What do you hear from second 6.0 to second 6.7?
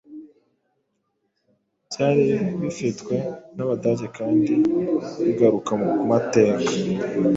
mateka